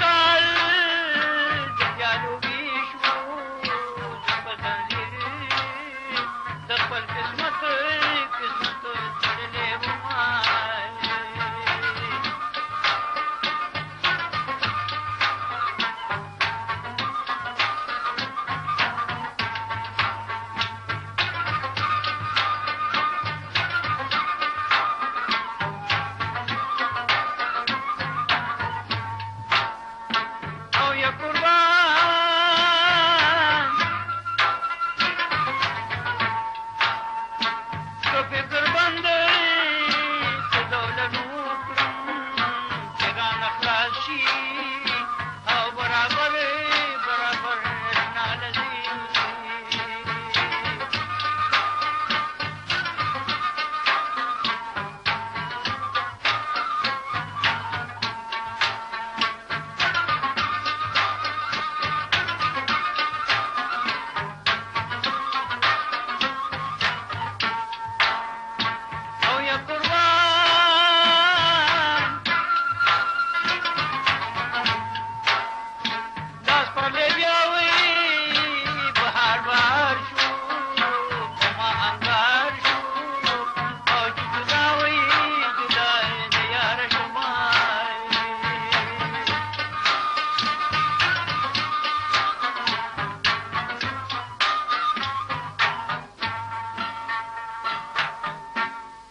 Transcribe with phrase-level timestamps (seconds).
[0.00, 0.59] style.